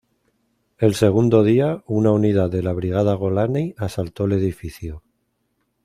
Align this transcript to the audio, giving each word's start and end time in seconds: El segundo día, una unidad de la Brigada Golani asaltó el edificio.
El 0.79 0.95
segundo 0.95 1.43
día, 1.43 1.83
una 1.85 2.09
unidad 2.11 2.49
de 2.49 2.63
la 2.63 2.73
Brigada 2.73 3.13
Golani 3.13 3.75
asaltó 3.77 4.25
el 4.25 4.31
edificio. 4.31 5.03